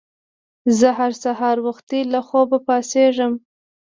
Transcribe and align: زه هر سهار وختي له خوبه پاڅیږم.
زه 0.79 0.89
هر 0.97 1.11
سهار 1.23 1.57
وختي 1.67 1.99
له 2.13 2.19
خوبه 2.27 2.57
پاڅیږم. 2.65 3.33